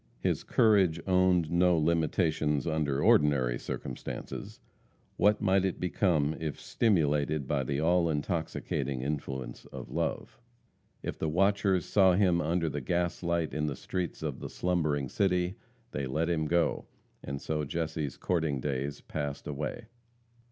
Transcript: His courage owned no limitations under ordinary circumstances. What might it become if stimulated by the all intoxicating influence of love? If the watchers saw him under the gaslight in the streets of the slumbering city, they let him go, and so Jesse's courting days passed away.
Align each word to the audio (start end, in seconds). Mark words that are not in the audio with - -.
His 0.19 0.43
courage 0.43 0.99
owned 1.05 1.51
no 1.51 1.77
limitations 1.77 2.65
under 2.65 3.03
ordinary 3.03 3.59
circumstances. 3.59 4.59
What 5.15 5.41
might 5.41 5.63
it 5.63 5.79
become 5.79 6.35
if 6.39 6.59
stimulated 6.59 7.47
by 7.47 7.63
the 7.63 7.81
all 7.81 8.09
intoxicating 8.09 9.03
influence 9.03 9.65
of 9.65 9.91
love? 9.91 10.39
If 11.03 11.19
the 11.19 11.29
watchers 11.29 11.85
saw 11.85 12.13
him 12.13 12.41
under 12.41 12.67
the 12.67 12.81
gaslight 12.81 13.53
in 13.53 13.67
the 13.67 13.75
streets 13.75 14.23
of 14.23 14.39
the 14.39 14.49
slumbering 14.49 15.07
city, 15.07 15.53
they 15.91 16.07
let 16.07 16.31
him 16.31 16.47
go, 16.47 16.87
and 17.23 17.39
so 17.39 17.63
Jesse's 17.63 18.17
courting 18.17 18.59
days 18.59 19.01
passed 19.01 19.45
away. 19.45 19.85